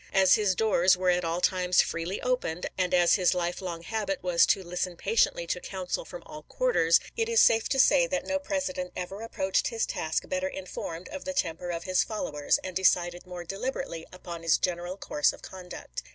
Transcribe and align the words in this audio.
As 0.13 0.33
his 0.33 0.55
doors 0.55 0.97
*were 0.97 1.11
at 1.11 1.23
all 1.23 1.41
times 1.41 1.83
freely 1.83 2.19
opened, 2.23 2.65
and 2.75 2.91
as 2.91 3.13
his 3.17 3.35
life 3.35 3.61
long 3.61 3.83
habit 3.83 4.23
was 4.23 4.47
to 4.47 4.63
listen 4.63 4.97
patiently 4.97 5.45
to 5.45 5.59
counsel 5.59 6.05
from 6.05 6.23
all 6.25 6.41
quarters, 6.41 6.99
it 7.15 7.29
is 7.29 7.39
safe 7.39 7.69
to 7.69 7.77
say 7.77 8.07
that 8.07 8.25
no 8.25 8.39
President 8.39 8.93
ever 8.95 9.21
approached 9.21 9.67
his 9.67 9.85
task 9.85 10.27
better 10.27 10.47
informed 10.49 11.07
of 11.09 11.23
the 11.23 11.33
temper 11.35 11.69
of 11.69 11.83
his 11.83 12.03
fol 12.03 12.23
lowers, 12.23 12.57
and 12.63 12.75
decided 12.75 13.27
more 13.27 13.43
deliberately 13.43 14.03
upon 14.11 14.41
his 14.41 14.57
general 14.57 14.97
course 14.97 15.33
of 15.33 15.43
conduct. 15.43 16.01